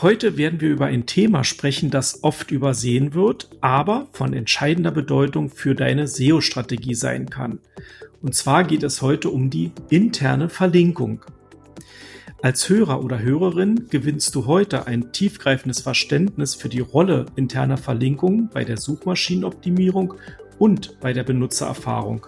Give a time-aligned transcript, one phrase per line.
[0.00, 5.50] Heute werden wir über ein Thema sprechen, das oft übersehen wird, aber von entscheidender Bedeutung
[5.50, 7.58] für deine SEO-Strategie sein kann.
[8.22, 11.24] Und zwar geht es heute um die interne Verlinkung.
[12.40, 18.50] Als Hörer oder Hörerin gewinnst du heute ein tiefgreifendes Verständnis für die Rolle interner Verlinkung
[18.54, 20.14] bei der Suchmaschinenoptimierung
[20.60, 22.24] und bei der Benutzererfahrung.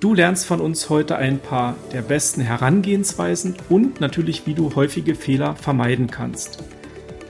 [0.00, 5.14] Du lernst von uns heute ein paar der besten Herangehensweisen und natürlich, wie du häufige
[5.14, 6.64] Fehler vermeiden kannst.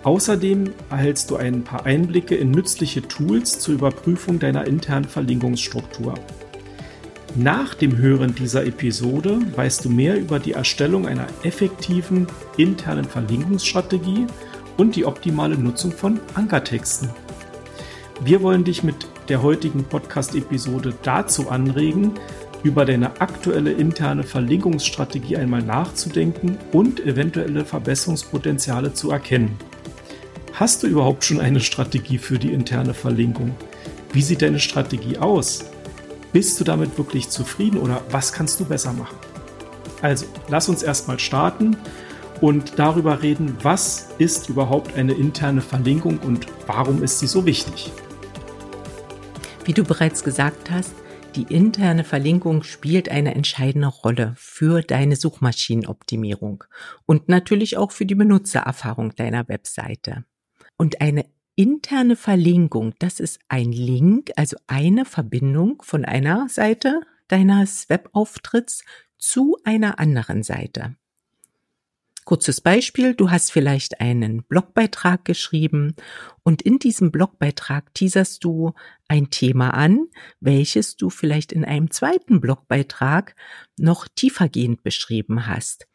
[0.04, 6.14] Außerdem erhältst du ein paar Einblicke in nützliche Tools zur Überprüfung deiner internen Verlinkungsstruktur.
[7.34, 14.28] Nach dem Hören dieser Episode weißt du mehr über die Erstellung einer effektiven internen Verlinkungsstrategie
[14.76, 17.10] und die optimale Nutzung von Ankertexten.
[18.22, 22.12] Wir wollen dich mit der heutigen Podcast-Episode dazu anregen,
[22.62, 29.56] über deine aktuelle interne Verlinkungsstrategie einmal nachzudenken und eventuelle Verbesserungspotenziale zu erkennen.
[30.52, 33.54] Hast du überhaupt schon eine Strategie für die interne Verlinkung?
[34.12, 35.64] Wie sieht deine Strategie aus?
[36.32, 39.16] Bist du damit wirklich zufrieden oder was kannst du besser machen?
[40.02, 41.76] Also, lass uns erstmal starten
[42.40, 47.92] und darüber reden, was ist überhaupt eine interne Verlinkung und warum ist sie so wichtig?
[49.64, 50.92] Wie du bereits gesagt hast,
[51.36, 56.64] die interne Verlinkung spielt eine entscheidende Rolle für deine Suchmaschinenoptimierung
[57.06, 60.24] und natürlich auch für die Benutzererfahrung deiner Webseite.
[60.76, 67.88] Und eine interne Verlinkung, das ist ein Link, also eine Verbindung von einer Seite deines
[67.88, 68.84] Webauftritts
[69.18, 70.96] zu einer anderen Seite.
[72.24, 75.94] Kurzes Beispiel, du hast vielleicht einen Blogbeitrag geschrieben
[76.42, 78.72] und in diesem Blogbeitrag teaserst du
[79.08, 80.06] ein Thema an,
[80.38, 83.34] welches du vielleicht in einem zweiten Blogbeitrag
[83.76, 85.88] noch tiefergehend beschrieben hast.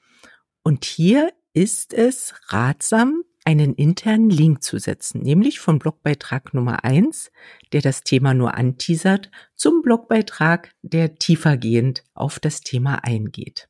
[0.63, 7.31] Und hier ist es ratsam, einen internen Link zu setzen, nämlich vom Blogbeitrag Nummer eins,
[7.71, 13.69] der das Thema nur anteasert, zum Blogbeitrag, der tiefergehend auf das Thema eingeht.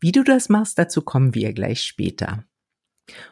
[0.00, 2.44] Wie du das machst, dazu kommen wir gleich später.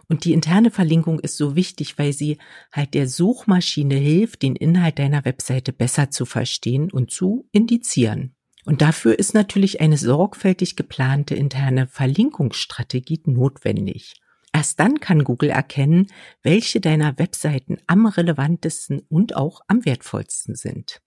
[0.08, 2.38] Und die interne Verlinkung ist so wichtig, weil sie
[2.72, 8.34] halt der Suchmaschine hilft, den Inhalt deiner Webseite besser zu verstehen und zu indizieren.
[8.64, 14.14] Und dafür ist natürlich eine sorgfältig geplante interne Verlinkungsstrategie notwendig.
[14.52, 16.08] Erst dann kann Google erkennen,
[16.42, 21.00] welche deiner Webseiten am relevantesten und auch am wertvollsten sind.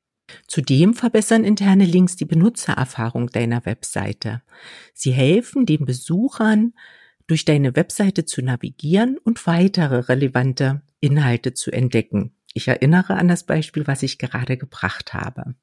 [0.48, 4.42] Zudem verbessern interne Links die Benutzererfahrung deiner Webseite.
[4.94, 6.74] Sie helfen den Besuchern,
[7.28, 12.36] durch deine Webseite zu navigieren und weitere relevante Inhalte zu entdecken.
[12.54, 15.56] Ich erinnere an das Beispiel, was ich gerade gebracht habe.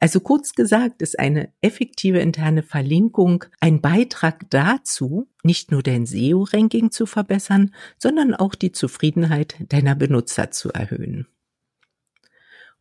[0.00, 6.90] Also kurz gesagt ist eine effektive interne Verlinkung ein Beitrag dazu, nicht nur dein SEO-Ranking
[6.90, 11.26] zu verbessern, sondern auch die Zufriedenheit deiner Benutzer zu erhöhen.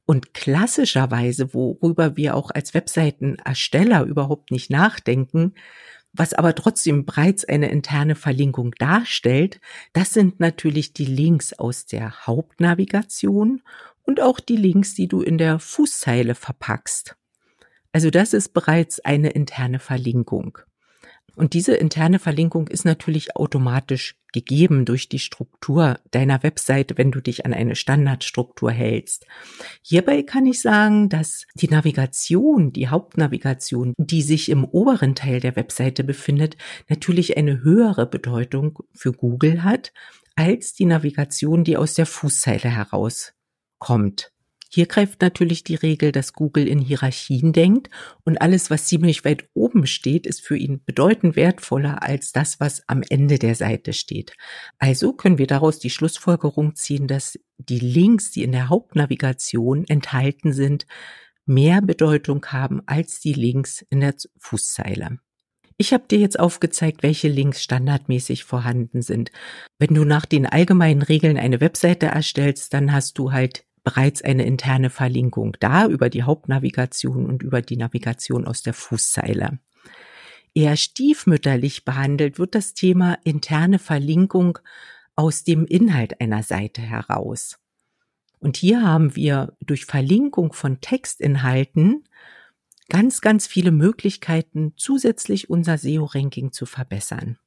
[0.05, 5.53] Und klassischerweise, worüber wir auch als Webseitenersteller überhaupt nicht nachdenken,
[6.13, 9.59] was aber trotzdem bereits eine interne Verlinkung darstellt,
[9.93, 13.61] das sind natürlich die Links aus der Hauptnavigation
[14.03, 17.15] und auch die Links, die du in der Fußzeile verpackst.
[17.91, 20.59] Also das ist bereits eine interne Verlinkung.
[21.35, 27.21] Und diese interne Verlinkung ist natürlich automatisch gegeben durch die Struktur deiner Webseite, wenn du
[27.21, 29.25] dich an eine Standardstruktur hältst.
[29.81, 35.55] Hierbei kann ich sagen, dass die Navigation, die Hauptnavigation, die sich im oberen Teil der
[35.55, 36.57] Webseite befindet,
[36.89, 39.93] natürlich eine höhere Bedeutung für Google hat
[40.35, 44.34] als die Navigation, die aus der Fußzeile herauskommt.
[44.71, 47.89] Hier greift natürlich die Regel, dass Google in Hierarchien denkt
[48.23, 52.83] und alles, was ziemlich weit oben steht, ist für ihn bedeutend wertvoller als das, was
[52.87, 54.33] am Ende der Seite steht.
[54.79, 60.51] Also können wir daraus die Schlussfolgerung ziehen, dass die Links, die in der Hauptnavigation enthalten
[60.51, 60.85] sind,
[61.45, 65.19] mehr Bedeutung haben als die Links in der Fußzeile.
[65.77, 69.31] Ich habe dir jetzt aufgezeigt, welche Links standardmäßig vorhanden sind.
[69.77, 74.45] Wenn du nach den allgemeinen Regeln eine Webseite erstellst, dann hast du halt bereits eine
[74.45, 79.59] interne Verlinkung da über die Hauptnavigation und über die Navigation aus der Fußzeile.
[80.53, 84.59] Eher stiefmütterlich behandelt wird das Thema interne Verlinkung
[85.15, 87.59] aus dem Inhalt einer Seite heraus.
[88.39, 92.07] Und hier haben wir durch Verlinkung von Textinhalten
[92.89, 97.37] ganz, ganz viele Möglichkeiten, zusätzlich unser SEO-Ranking zu verbessern.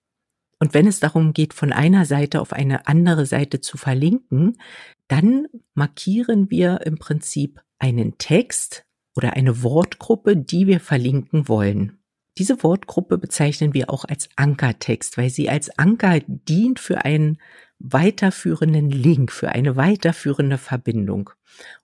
[0.58, 4.58] Und wenn es darum geht, von einer Seite auf eine andere Seite zu verlinken,
[5.06, 8.84] dann markieren wir im Prinzip einen Text
[9.14, 11.98] oder eine Wortgruppe, die wir verlinken wollen.
[12.38, 17.38] Diese Wortgruppe bezeichnen wir auch als Ankertext, weil sie als Anker dient für einen
[17.78, 21.30] weiterführenden Link, für eine weiterführende Verbindung.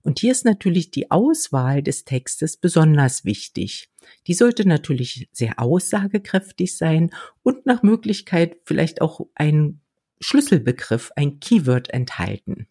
[0.02, 3.90] Und hier ist natürlich die Auswahl des Textes besonders wichtig.
[4.26, 7.10] Die sollte natürlich sehr aussagekräftig sein
[7.42, 9.80] und nach Möglichkeit vielleicht auch ein
[10.20, 12.66] Schlüsselbegriff, ein Keyword enthalten.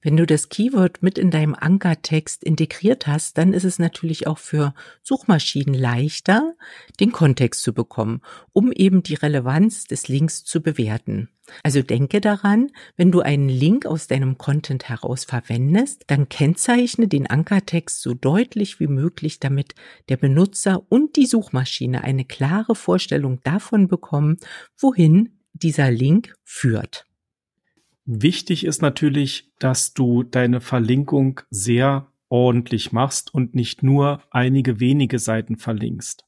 [0.00, 4.38] Wenn du das Keyword mit in deinem Ankertext integriert hast, dann ist es natürlich auch
[4.38, 6.54] für Suchmaschinen leichter,
[7.00, 8.20] den Kontext zu bekommen,
[8.52, 11.28] um eben die Relevanz des Links zu bewerten.
[11.62, 17.26] Also denke daran, wenn du einen Link aus deinem Content heraus verwendest, dann kennzeichne den
[17.26, 19.74] Ankertext so deutlich wie möglich, damit
[20.08, 24.38] der Benutzer und die Suchmaschine eine klare Vorstellung davon bekommen,
[24.78, 27.06] wohin dieser Link führt.
[28.04, 35.18] Wichtig ist natürlich, dass du deine Verlinkung sehr ordentlich machst und nicht nur einige wenige
[35.18, 36.24] Seiten verlinkst.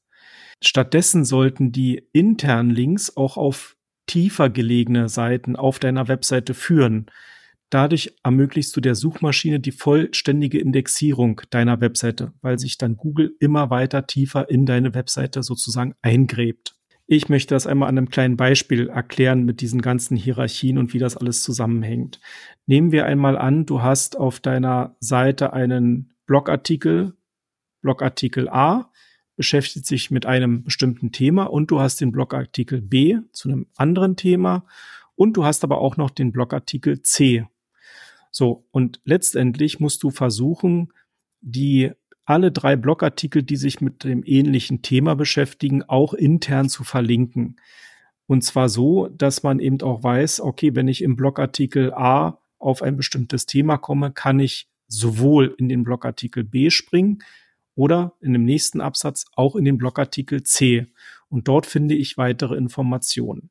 [0.63, 3.75] Stattdessen sollten die internen Links auch auf
[4.07, 7.07] tiefer gelegene Seiten auf deiner Webseite führen.
[7.69, 13.69] Dadurch ermöglichst du der Suchmaschine die vollständige Indexierung deiner Webseite, weil sich dann Google immer
[13.69, 16.74] weiter tiefer in deine Webseite sozusagen eingräbt.
[17.07, 20.99] Ich möchte das einmal an einem kleinen Beispiel erklären mit diesen ganzen Hierarchien und wie
[20.99, 22.19] das alles zusammenhängt.
[22.65, 27.15] Nehmen wir einmal an, du hast auf deiner Seite einen Blogartikel,
[27.81, 28.91] Blogartikel A,
[29.35, 34.15] beschäftigt sich mit einem bestimmten Thema und du hast den Blogartikel B zu einem anderen
[34.15, 34.65] Thema
[35.13, 37.45] und du hast aber auch noch den Blogartikel C.
[38.31, 40.91] So, und letztendlich musst du versuchen,
[41.41, 41.91] die
[42.25, 47.57] alle drei Blogartikel, die sich mit dem ähnlichen Thema beschäftigen, auch intern zu verlinken.
[48.27, 52.81] Und zwar so, dass man eben auch weiß, okay, wenn ich im Blogartikel A auf
[52.81, 57.19] ein bestimmtes Thema komme, kann ich sowohl in den Blogartikel B springen
[57.75, 60.87] oder in dem nächsten Absatz auch in den Blogartikel C.
[61.29, 63.49] Und dort finde ich weitere Informationen.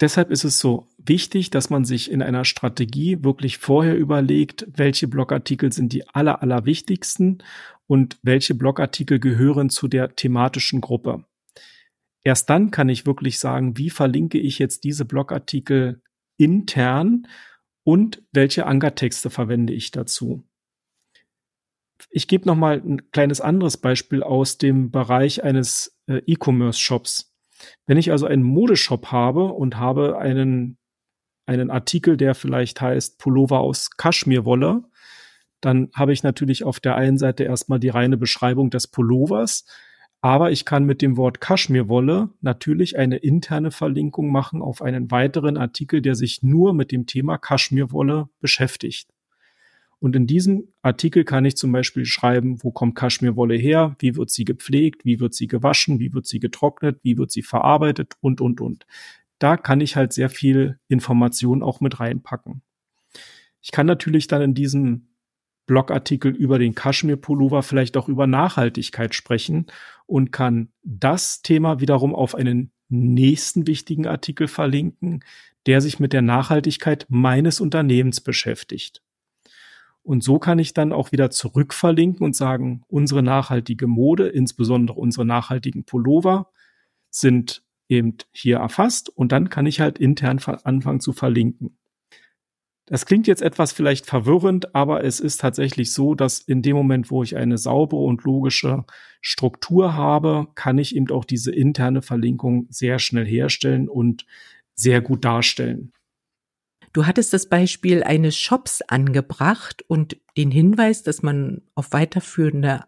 [0.00, 5.08] Deshalb ist es so wichtig, dass man sich in einer Strategie wirklich vorher überlegt, welche
[5.08, 7.38] Blogartikel sind die aller, aller wichtigsten
[7.86, 11.24] und welche Blogartikel gehören zu der thematischen Gruppe.
[12.24, 16.02] Erst dann kann ich wirklich sagen, wie verlinke ich jetzt diese Blogartikel
[16.38, 17.28] intern
[17.84, 20.42] und welche Ankertexte verwende ich dazu.
[22.10, 27.32] Ich gebe noch mal ein kleines anderes Beispiel aus dem Bereich eines äh, E-Commerce-Shops.
[27.86, 30.78] Wenn ich also einen Modeshop habe und habe einen,
[31.46, 34.82] einen Artikel, der vielleicht heißt Pullover aus Kaschmirwolle,
[35.60, 39.64] dann habe ich natürlich auf der einen Seite erstmal die reine Beschreibung des Pullovers,
[40.20, 45.56] aber ich kann mit dem Wort Kaschmirwolle natürlich eine interne Verlinkung machen auf einen weiteren
[45.56, 49.08] Artikel, der sich nur mit dem Thema Kaschmirwolle beschäftigt.
[49.98, 54.30] Und in diesem Artikel kann ich zum Beispiel schreiben, wo kommt Kaschmirwolle her, wie wird
[54.30, 58.40] sie gepflegt, wie wird sie gewaschen, wie wird sie getrocknet, wie wird sie verarbeitet und,
[58.40, 58.86] und, und.
[59.38, 62.62] Da kann ich halt sehr viel Information auch mit reinpacken.
[63.62, 65.08] Ich kann natürlich dann in diesem
[65.66, 69.66] Blogartikel über den Kaschmir-Pullover vielleicht auch über Nachhaltigkeit sprechen
[70.06, 75.24] und kann das Thema wiederum auf einen nächsten wichtigen Artikel verlinken,
[75.66, 79.02] der sich mit der Nachhaltigkeit meines Unternehmens beschäftigt.
[80.02, 85.24] Und so kann ich dann auch wieder zurückverlinken und sagen, unsere nachhaltige Mode, insbesondere unsere
[85.24, 86.50] nachhaltigen Pullover,
[87.10, 91.76] sind eben hier erfasst und dann kann ich halt intern anfangen zu verlinken.
[92.88, 97.10] Das klingt jetzt etwas vielleicht verwirrend, aber es ist tatsächlich so, dass in dem Moment,
[97.10, 98.84] wo ich eine saubere und logische
[99.20, 104.24] Struktur habe, kann ich eben auch diese interne Verlinkung sehr schnell herstellen und
[104.76, 105.92] sehr gut darstellen.
[106.92, 112.84] Du hattest das Beispiel eines Shops angebracht und den Hinweis, dass man auf weiterführende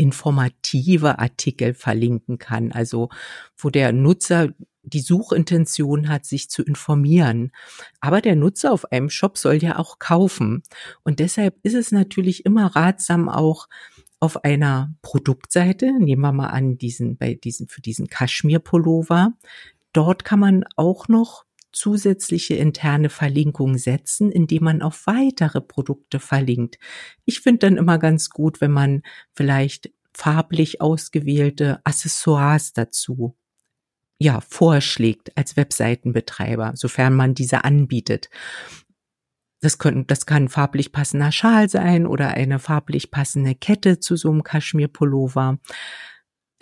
[0.00, 3.10] informative Artikel verlinken kann, also
[3.56, 4.48] wo der Nutzer
[4.82, 7.52] die Suchintention hat, sich zu informieren.
[8.00, 10.62] Aber der Nutzer auf einem Shop soll ja auch kaufen.
[11.02, 13.68] Und deshalb ist es natürlich immer ratsam, auch
[14.20, 19.34] auf einer Produktseite, nehmen wir mal an, diesen, bei diesen, für diesen Kaschmir-Pullover,
[19.92, 26.78] dort kann man auch noch zusätzliche interne Verlinkung setzen, indem man auf weitere Produkte verlinkt.
[27.24, 29.02] Ich finde dann immer ganz gut, wenn man
[29.34, 33.36] vielleicht farblich ausgewählte Accessoires dazu
[34.18, 38.28] ja, vorschlägt als Webseitenbetreiber, sofern man diese anbietet.
[39.62, 44.30] Das, können, das kann farblich passender Schal sein oder eine farblich passende Kette zu so
[44.30, 45.58] einem Kaschmir-Pullover.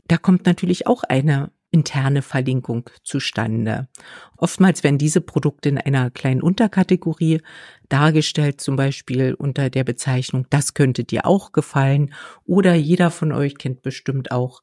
[0.06, 3.88] Da kommt natürlich auch eine interne Verlinkung zustande.
[4.36, 7.42] Oftmals werden diese Produkte in einer kleinen Unterkategorie
[7.88, 12.14] dargestellt, zum Beispiel unter der Bezeichnung, das könnte dir auch gefallen.
[12.44, 14.62] Oder jeder von euch kennt bestimmt auch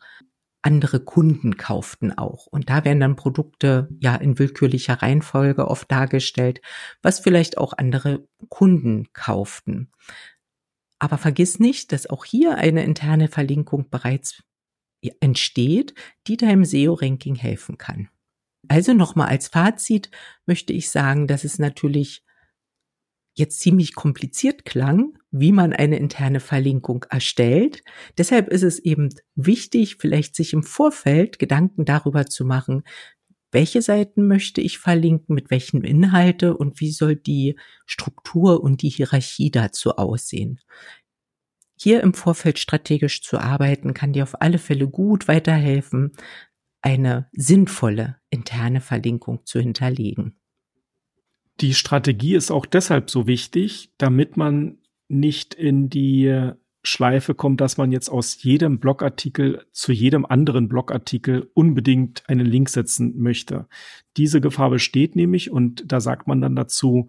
[0.65, 2.47] andere Kunden kauften auch.
[2.47, 6.59] Und da werden dann Produkte ja in willkürlicher Reihenfolge oft dargestellt,
[7.03, 9.91] was vielleicht auch andere Kunden kauften.
[10.97, 14.41] Aber vergiss nicht, dass auch hier eine interne Verlinkung bereits
[15.19, 15.93] entsteht,
[16.27, 18.09] die deinem SEO-Ranking helfen kann.
[18.67, 20.09] Also nochmal als Fazit
[20.45, 22.23] möchte ich sagen, dass es natürlich
[23.35, 27.83] jetzt ziemlich kompliziert klang, wie man eine interne Verlinkung erstellt.
[28.17, 32.83] Deshalb ist es eben wichtig, vielleicht sich im Vorfeld Gedanken darüber zu machen,
[33.51, 38.89] welche Seiten möchte ich verlinken, mit welchen Inhalte und wie soll die Struktur und die
[38.89, 40.59] Hierarchie dazu aussehen.
[41.77, 46.13] Hier im Vorfeld strategisch zu arbeiten, kann dir auf alle Fälle gut weiterhelfen,
[46.81, 50.35] eine sinnvolle interne Verlinkung zu hinterlegen.
[51.61, 54.77] Die Strategie ist auch deshalb so wichtig, damit man
[55.07, 56.51] nicht in die
[56.83, 62.69] Schleife kommt, dass man jetzt aus jedem Blogartikel zu jedem anderen Blogartikel unbedingt einen Link
[62.69, 63.67] setzen möchte.
[64.17, 67.07] Diese Gefahr besteht nämlich und da sagt man dann dazu,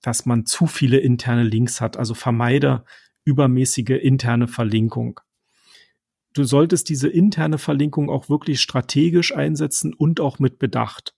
[0.00, 1.96] dass man zu viele interne Links hat.
[1.96, 2.84] Also vermeide
[3.24, 5.20] übermäßige interne Verlinkung.
[6.34, 11.14] Du solltest diese interne Verlinkung auch wirklich strategisch einsetzen und auch mit Bedacht.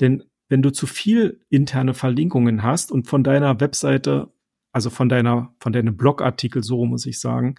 [0.00, 4.30] Denn wenn du zu viel interne Verlinkungen hast und von deiner Webseite,
[4.72, 7.54] also von deiner, von deinem Blogartikel, so muss ich sagen,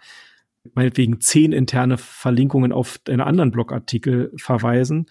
[0.76, 5.08] meinetwegen zehn interne Verlinkungen auf deine anderen Blogartikel verweisen,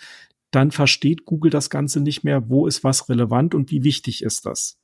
[0.53, 4.47] dann versteht Google das Ganze nicht mehr, wo ist was relevant und wie wichtig ist
[4.47, 4.79] das.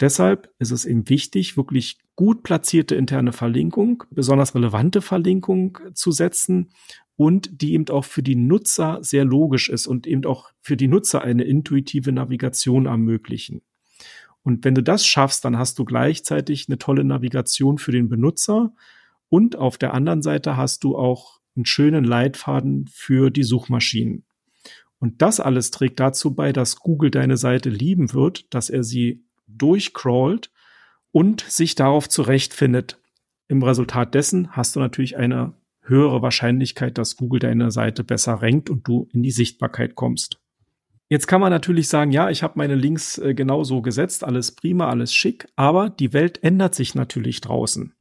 [0.00, 6.70] Deshalb ist es eben wichtig, wirklich gut platzierte interne Verlinkung, besonders relevante Verlinkung zu setzen
[7.16, 10.88] und die eben auch für die Nutzer sehr logisch ist und eben auch für die
[10.88, 13.62] Nutzer eine intuitive Navigation ermöglichen.
[14.42, 18.74] Und wenn du das schaffst, dann hast du gleichzeitig eine tolle Navigation für den Benutzer
[19.28, 24.24] und auf der anderen Seite hast du auch einen schönen Leitfaden für die Suchmaschinen.
[24.98, 29.25] Und das alles trägt dazu bei, dass Google deine Seite lieben wird, dass er sie
[29.46, 30.50] durchcrawlt
[31.12, 33.00] und sich darauf zurechtfindet.
[33.48, 38.70] Im Resultat dessen hast du natürlich eine höhere Wahrscheinlichkeit, dass Google deine Seite besser rankt
[38.70, 40.40] und du in die Sichtbarkeit kommst.
[41.08, 44.88] Jetzt kann man natürlich sagen, ja, ich habe meine Links äh, genauso gesetzt, alles prima,
[44.88, 47.94] alles schick, aber die Welt ändert sich natürlich draußen.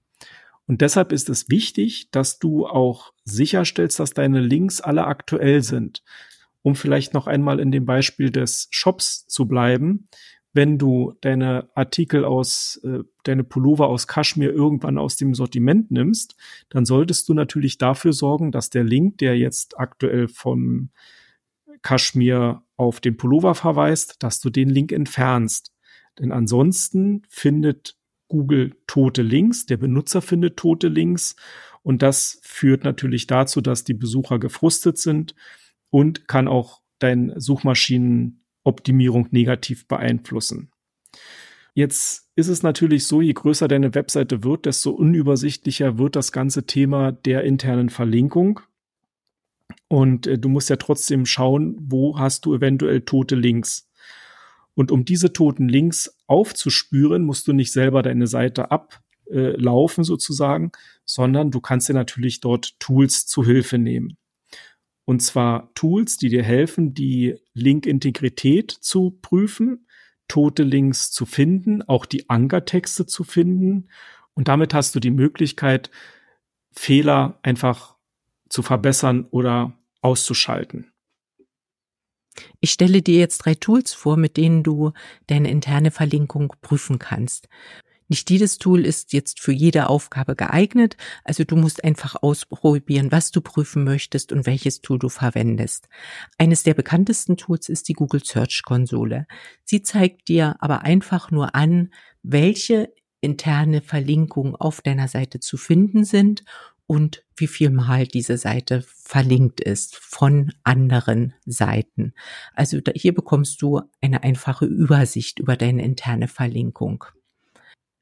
[0.68, 6.04] Und deshalb ist es wichtig, dass du auch sicherstellst, dass deine Links alle aktuell sind.
[6.64, 10.08] Um vielleicht noch einmal in dem Beispiel des Shops zu bleiben
[10.56, 16.38] wenn du deine Artikel aus, äh, deine Pullover aus Kaschmir irgendwann aus dem Sortiment nimmst,
[16.70, 20.92] dann solltest du natürlich dafür sorgen, dass der Link, der jetzt aktuell vom
[21.82, 25.74] Kaschmir auf den Pullover verweist, dass du den Link entfernst.
[26.20, 27.98] Denn ansonsten findet
[28.30, 31.36] Google tote Links, der Benutzer findet tote Links
[31.84, 35.36] und das führt natürlich dazu, dass die Besucher gefrustet sind
[35.90, 40.72] und kann auch dein Suchmaschinen Optimierung negativ beeinflussen.
[41.74, 46.66] Jetzt ist es natürlich so, je größer deine Webseite wird, desto unübersichtlicher wird das ganze
[46.66, 48.62] Thema der internen Verlinkung.
[49.88, 53.90] Und äh, du musst ja trotzdem schauen, wo hast du eventuell tote Links.
[54.74, 60.72] Und um diese toten Links aufzuspüren, musst du nicht selber deine Seite ablaufen sozusagen,
[61.06, 64.18] sondern du kannst dir natürlich dort Tools zu Hilfe nehmen.
[65.06, 69.88] Und zwar Tools, die dir helfen, die Link-Integrität zu prüfen,
[70.28, 73.90] tote Links zu finden, auch die Ankertexte zu finden.
[74.34, 75.92] Und damit hast du die Möglichkeit,
[76.72, 77.96] Fehler einfach
[78.50, 80.92] zu verbessern oder auszuschalten.
[82.60, 84.92] Ich stelle dir jetzt drei Tools vor, mit denen du
[85.28, 87.48] deine interne Verlinkung prüfen kannst.
[88.08, 93.32] Nicht jedes Tool ist jetzt für jede Aufgabe geeignet, also du musst einfach ausprobieren, was
[93.32, 95.88] du prüfen möchtest und welches Tool du verwendest.
[96.38, 99.26] Eines der bekanntesten Tools ist die Google Search Konsole.
[99.64, 106.06] Sie zeigt dir aber einfach nur an, welche interne Verlinkungen auf deiner Seite zu finden
[106.06, 106.44] sind
[106.88, 112.14] und wie viel mal diese Seite verlinkt ist von anderen Seiten.
[112.54, 117.06] Also hier bekommst du eine einfache Übersicht über deine interne Verlinkung.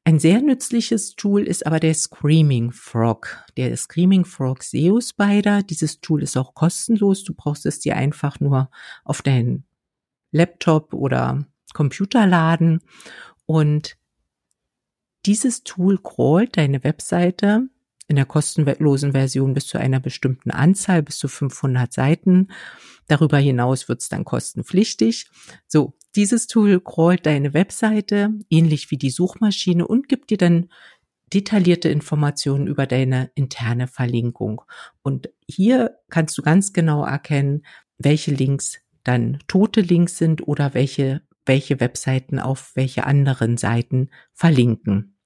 [0.06, 3.42] Ein sehr nützliches Tool ist aber der Screaming Frog.
[3.56, 5.62] Der Screaming Frog SEO Spider.
[5.62, 7.24] Dieses Tool ist auch kostenlos.
[7.24, 8.70] Du brauchst es dir einfach nur
[9.04, 9.64] auf deinen
[10.30, 12.82] Laptop oder Computer laden.
[13.46, 13.96] Und
[15.24, 17.70] dieses Tool crawlt deine Webseite
[18.06, 22.48] in der kostenlosen Version bis zu einer bestimmten Anzahl, bis zu 500 Seiten.
[23.08, 25.30] Darüber hinaus wird es dann kostenpflichtig.
[25.66, 30.68] So, dieses Tool crawlt deine Webseite ähnlich wie die Suchmaschine und gibt dir dann
[31.32, 34.62] detaillierte Informationen über deine interne Verlinkung.
[35.02, 37.64] Und hier kannst du ganz genau erkennen,
[37.98, 45.16] welche Links dann tote Links sind oder welche, welche Webseiten auf welche anderen Seiten verlinken.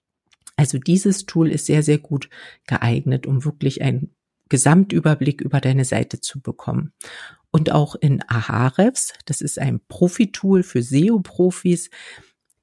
[0.57, 2.28] Also dieses Tool ist sehr, sehr gut
[2.66, 4.16] geeignet, um wirklich einen
[4.49, 6.92] Gesamtüberblick über deine Seite zu bekommen.
[7.59, 11.91] Und auch in Ahrefs, das ist ein Profi-Tool für SEO-Profis,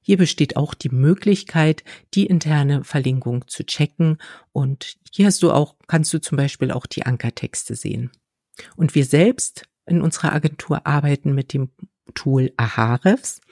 [0.00, 1.84] hier besteht auch die Möglichkeit,
[2.14, 4.16] die interne Verlinkung zu checken.
[4.52, 8.10] Und hier hast du auch, kannst du zum Beispiel auch die Ankertexte sehen.
[8.76, 11.68] Und wir selbst in unserer Agentur arbeiten mit dem
[12.14, 13.42] Tool Ahrefs.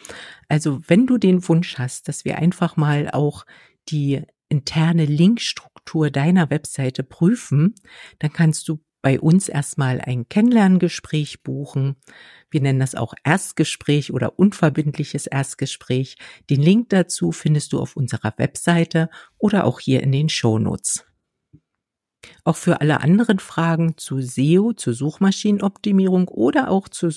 [0.48, 3.44] Also wenn du den Wunsch hast, dass wir einfach mal auch
[3.90, 7.74] die interne Linkstruktur deiner Webseite prüfen,
[8.18, 11.96] dann kannst du bei uns erstmal ein Kennenlerngespräch buchen.
[12.48, 16.16] Wir nennen das auch Erstgespräch oder unverbindliches Erstgespräch.
[16.48, 21.04] Den Link dazu findest du auf unserer Webseite oder auch hier in den Shownotes.
[22.44, 27.12] Auch für alle anderen Fragen zu SEO, zur Suchmaschinenoptimierung oder auch zur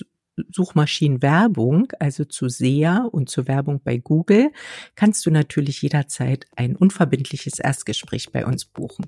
[0.51, 4.51] Suchmaschinenwerbung, also zu SEA und zur Werbung bei Google,
[4.96, 9.06] kannst du natürlich jederzeit ein unverbindliches Erstgespräch bei uns buchen.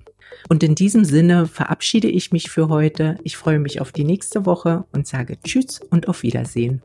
[0.48, 3.17] Und in diesem Sinne verabschiede ich mich für heute.
[3.24, 6.81] Ich freue mich auf die nächste Woche und sage Tschüss und auf Wiedersehen.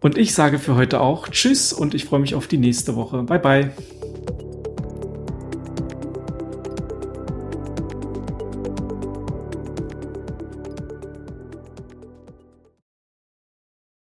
[0.00, 3.22] Und ich sage für heute auch Tschüss und ich freue mich auf die nächste Woche.
[3.22, 3.72] Bye bye.